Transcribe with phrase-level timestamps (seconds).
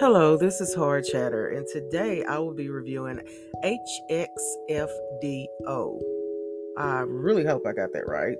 [0.00, 3.20] Hello, this is Hard Chatter, and today I will be reviewing
[3.64, 4.28] HXFDO.
[6.76, 8.36] I really hope I got that right.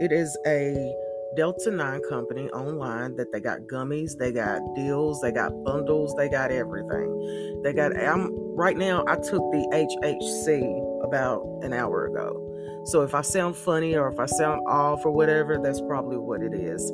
[0.00, 0.92] It is a
[1.36, 6.28] Delta 9 company online that they got gummies, they got deals, they got bundles, they
[6.28, 7.60] got everything.
[7.62, 12.82] They got, I'm right now, I took the HHC about an hour ago.
[12.86, 16.42] So if I sound funny or if I sound off or whatever, that's probably what
[16.42, 16.90] it is.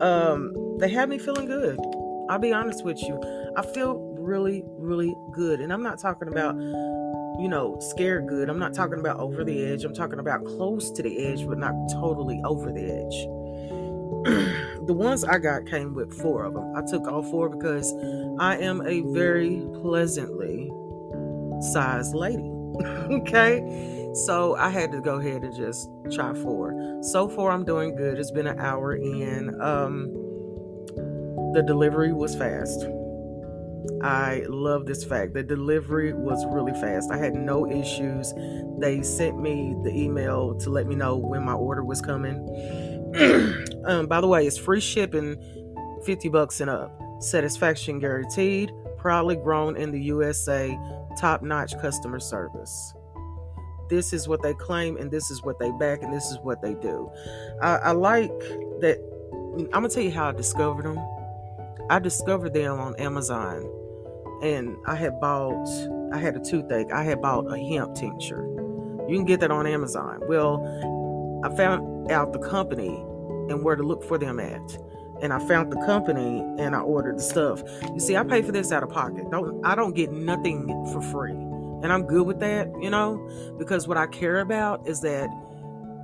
[0.00, 1.78] Um, they had me feeling good.
[2.32, 3.20] I'll be honest with you.
[3.58, 5.60] I feel really, really good.
[5.60, 8.48] And I'm not talking about, you know, scared good.
[8.48, 9.84] I'm not talking about over the edge.
[9.84, 13.26] I'm talking about close to the edge, but not totally over the edge.
[14.86, 16.74] the ones I got came with four of them.
[16.74, 17.92] I took all four because
[18.38, 20.72] I am a very pleasantly
[21.60, 22.48] sized lady.
[22.80, 24.08] okay.
[24.14, 26.98] So I had to go ahead and just try four.
[27.02, 28.18] So far, I'm doing good.
[28.18, 29.60] It's been an hour in.
[29.60, 30.31] Um,
[31.52, 32.86] the delivery was fast.
[34.02, 35.34] I love this fact.
[35.34, 37.10] The delivery was really fast.
[37.10, 38.32] I had no issues.
[38.78, 42.38] They sent me the email to let me know when my order was coming.
[43.84, 45.36] um, by the way, it's free shipping,
[46.04, 46.98] 50 bucks and up.
[47.20, 48.72] Satisfaction guaranteed.
[48.96, 50.78] Proudly grown in the USA.
[51.18, 52.94] Top notch customer service.
[53.90, 56.62] This is what they claim, and this is what they back, and this is what
[56.62, 57.10] they do.
[57.60, 58.30] I, I like
[58.80, 58.98] that.
[59.54, 60.96] I'm gonna tell you how I discovered them
[61.90, 63.70] I discovered them on Amazon
[64.42, 65.68] and I had bought,
[66.12, 66.92] I had a toothache.
[66.92, 68.42] I had bought a hemp tincture.
[69.08, 70.20] You can get that on Amazon.
[70.26, 70.60] Well,
[71.44, 73.04] I found out the company
[73.48, 74.78] and where to look for them at.
[75.20, 77.62] And I found the company and I ordered the stuff.
[77.82, 79.30] You see, I pay for this out of pocket.
[79.30, 81.30] Don't I don't get nothing for free.
[81.30, 85.28] And I'm good with that, you know, because what I care about is that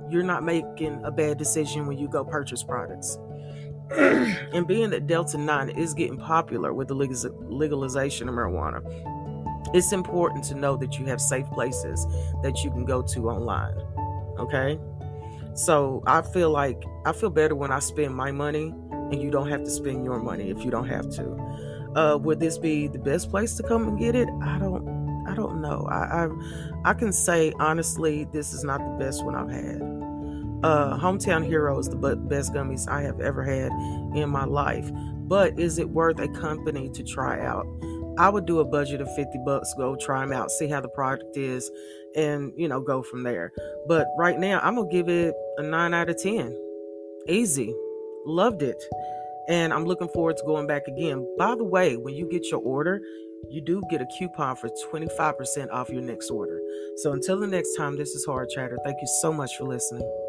[0.09, 3.17] you're not making a bad decision when you go purchase products.
[3.91, 8.81] And being that Delta 9 is getting popular with the legalization of marijuana,
[9.73, 12.05] it's important to know that you have safe places
[12.43, 13.75] that you can go to online.
[14.39, 14.79] Okay?
[15.53, 19.49] So I feel like I feel better when I spend my money and you don't
[19.49, 21.91] have to spend your money if you don't have to.
[21.95, 24.29] Uh, would this be the best place to come and get it?
[24.43, 24.87] I don't
[25.27, 25.87] I don't know.
[25.89, 29.98] I, I I can say honestly, this is not the best one I've had
[30.63, 33.71] uh, Hometown Hero is the best gummies I have ever had
[34.15, 34.89] in my life.
[35.27, 37.65] But is it worth a company to try out?
[38.17, 40.89] I would do a budget of 50 bucks, go try them out, see how the
[40.89, 41.71] product is,
[42.15, 43.53] and you know, go from there.
[43.87, 46.57] But right now, I'm gonna give it a 9 out of 10.
[47.27, 47.73] Easy.
[48.25, 48.83] Loved it.
[49.47, 51.25] And I'm looking forward to going back again.
[51.37, 53.01] By the way, when you get your order,
[53.49, 56.59] you do get a coupon for 25% off your next order.
[56.97, 58.77] So until the next time, this is Hard Chatter.
[58.83, 60.28] Thank you so much for listening.